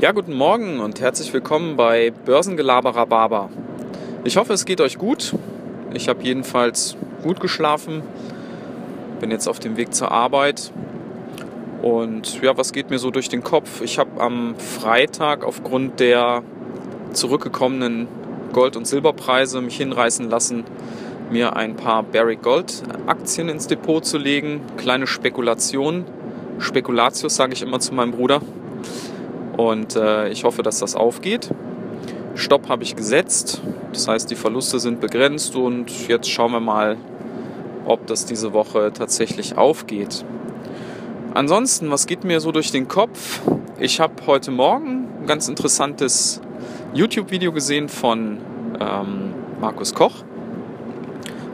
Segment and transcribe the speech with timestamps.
[0.00, 3.50] Ja, guten Morgen und herzlich willkommen bei Börsengelaberer Barber.
[4.22, 5.34] Ich hoffe, es geht euch gut.
[5.92, 8.04] Ich habe jedenfalls gut geschlafen,
[9.18, 10.70] bin jetzt auf dem Weg zur Arbeit.
[11.82, 13.80] Und ja, was geht mir so durch den Kopf?
[13.80, 16.44] Ich habe am Freitag aufgrund der
[17.12, 18.06] zurückgekommenen
[18.52, 20.62] Gold- und Silberpreise mich hinreißen lassen,
[21.28, 24.60] mir ein paar Barrick Gold Aktien ins Depot zu legen.
[24.76, 26.04] Kleine Spekulation.
[26.60, 28.40] Spekulatius sage ich immer zu meinem Bruder.
[29.58, 31.50] Und äh, ich hoffe, dass das aufgeht.
[32.36, 33.60] Stopp habe ich gesetzt.
[33.92, 36.96] Das heißt, die Verluste sind begrenzt und jetzt schauen wir mal,
[37.84, 40.24] ob das diese Woche tatsächlich aufgeht.
[41.34, 43.40] Ansonsten, was geht mir so durch den Kopf?
[43.80, 46.40] Ich habe heute Morgen ein ganz interessantes
[46.94, 48.38] YouTube-Video gesehen von
[48.78, 50.22] ähm, Markus Koch.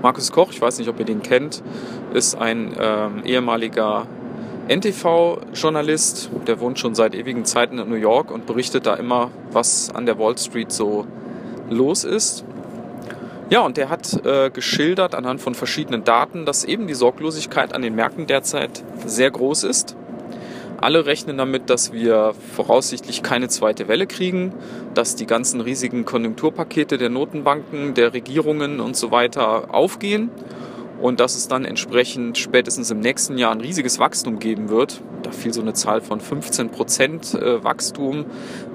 [0.00, 1.62] Markus Koch, ich weiß nicht, ob ihr den kennt,
[2.14, 4.06] ist ein ähm, ehemaliger
[4.70, 9.90] NTV-Journalist, der wohnt schon seit ewigen Zeiten in New York und berichtet da immer, was
[9.92, 11.06] an der Wall Street so
[11.68, 12.44] los ist.
[13.50, 17.82] Ja, und der hat äh, geschildert anhand von verschiedenen Daten, dass eben die Sorglosigkeit an
[17.82, 19.96] den Märkten derzeit sehr groß ist.
[20.80, 24.54] Alle rechnen damit, dass wir voraussichtlich keine zweite Welle kriegen,
[24.94, 30.30] dass die ganzen riesigen Konjunkturpakete der Notenbanken, der Regierungen und so weiter aufgehen
[31.00, 35.00] und dass es dann entsprechend spätestens im nächsten Jahr ein riesiges Wachstum geben wird.
[35.22, 38.26] Da fiel so eine Zahl von 15 Prozent äh, Wachstum,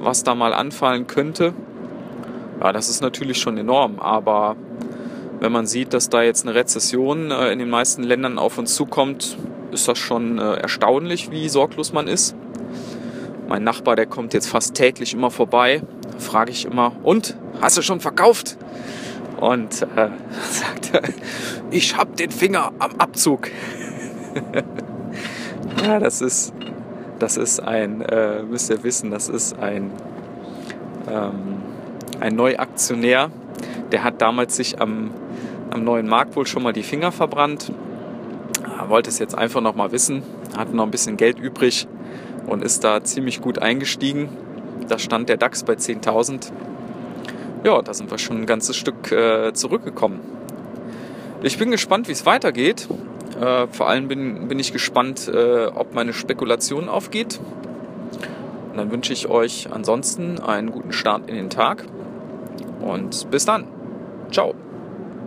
[0.00, 1.52] was da mal anfallen könnte.
[2.60, 4.56] Ja, das ist natürlich schon enorm, aber
[5.40, 8.76] wenn man sieht, dass da jetzt eine Rezession äh, in den meisten Ländern auf uns
[8.76, 9.36] zukommt,
[9.72, 12.36] ist das schon äh, erstaunlich, wie sorglos man ist.
[13.48, 15.82] Mein Nachbar, der kommt jetzt fast täglich immer vorbei.
[16.18, 18.56] Frage ich immer, und, hast du schon verkauft?
[19.42, 20.10] Und äh,
[20.50, 21.02] sagt er,
[21.72, 23.50] ich hab den Finger am Abzug.
[25.84, 26.52] ja, das ist,
[27.18, 29.90] das ist ein, äh, müsst ihr wissen, das ist ein,
[31.10, 31.60] ähm,
[32.20, 33.32] ein Neuaktionär.
[33.90, 35.10] Der hat damals sich am,
[35.70, 37.72] am neuen Markt wohl schon mal die Finger verbrannt.
[38.78, 40.22] Er wollte es jetzt einfach noch mal wissen,
[40.56, 41.88] hat noch ein bisschen Geld übrig
[42.46, 44.28] und ist da ziemlich gut eingestiegen.
[44.86, 46.52] Da stand der DAX bei 10.000
[47.64, 50.20] ja, da sind wir schon ein ganzes Stück äh, zurückgekommen.
[51.42, 52.88] Ich bin gespannt, wie es weitergeht.
[53.40, 57.40] Äh, vor allem bin, bin ich gespannt, äh, ob meine Spekulation aufgeht.
[58.70, 61.84] Und dann wünsche ich euch ansonsten einen guten Start in den Tag
[62.80, 63.64] und bis dann.
[64.30, 64.54] Ciao.